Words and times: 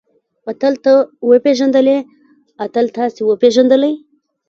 اتل 0.49 0.73
تۀ 0.83 0.93
وپېژندلې؟ 1.29 1.97
اتل 2.65 2.85
تاسې 2.95 3.21
وپېژندلئ؟ 3.25 3.93